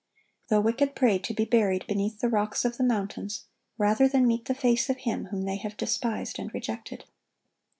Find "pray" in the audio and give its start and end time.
0.95-1.19